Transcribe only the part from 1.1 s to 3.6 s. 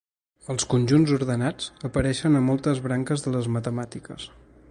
ordenats apareixen a moltes branques de les